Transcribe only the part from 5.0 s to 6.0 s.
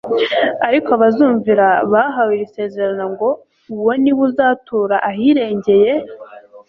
ahirengeye,